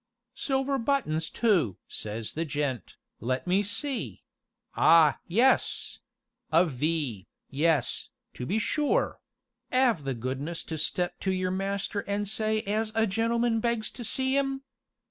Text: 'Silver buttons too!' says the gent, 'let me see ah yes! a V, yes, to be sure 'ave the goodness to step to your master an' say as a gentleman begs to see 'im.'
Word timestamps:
'Silver 0.33 0.79
buttons 0.79 1.29
too!' 1.29 1.77
says 1.87 2.31
the 2.33 2.43
gent, 2.43 2.95
'let 3.19 3.45
me 3.45 3.61
see 3.61 4.23
ah 4.75 5.19
yes! 5.27 5.99
a 6.51 6.65
V, 6.65 7.27
yes, 7.51 8.09
to 8.33 8.47
be 8.47 8.57
sure 8.57 9.19
'ave 9.71 10.01
the 10.01 10.15
goodness 10.15 10.63
to 10.63 10.75
step 10.79 11.19
to 11.19 11.31
your 11.31 11.51
master 11.51 12.01
an' 12.09 12.25
say 12.25 12.61
as 12.63 12.91
a 12.95 13.05
gentleman 13.05 13.59
begs 13.59 13.91
to 13.91 14.03
see 14.03 14.35
'im.' 14.35 14.63